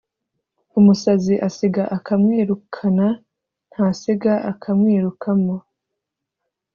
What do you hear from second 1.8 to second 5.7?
akamwirukana, ntasiga akamwirukamo.